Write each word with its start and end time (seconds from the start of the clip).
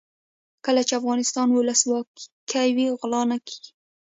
کله 0.65 0.81
چې 0.87 0.93
افغانستان 0.99 1.47
کې 1.49 1.55
ولسواکي 1.57 2.67
وي 2.75 2.87
غلا 2.99 3.21
نه 3.31 3.37
کیږي. 3.45 3.71